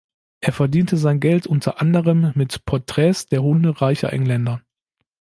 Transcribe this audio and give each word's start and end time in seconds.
Er 0.43 0.51
verdiente 0.51 0.97
sein 0.97 1.19
Geld 1.19 1.45
unter 1.45 1.79
anderem 1.79 2.31
mit 2.33 2.65
Porträts 2.65 3.27
der 3.27 3.43
Hunde 3.43 3.81
reicher 3.81 4.11
Engländer. 4.11 4.59